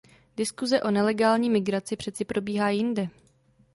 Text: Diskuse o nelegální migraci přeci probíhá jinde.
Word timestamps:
Diskuse 0.37 0.81
o 0.81 0.91
nelegální 0.91 1.49
migraci 1.49 1.95
přeci 1.95 2.25
probíhá 2.25 2.69
jinde. 2.69 3.07